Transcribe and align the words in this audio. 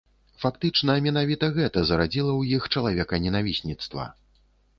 Фактычна, 0.43 0.95
менавіта 1.07 1.49
гэта 1.57 1.83
зарадзіла 1.89 2.31
ў 2.39 2.57
іх 2.57 2.63
чалавеканенавісніцтва. 2.75 4.09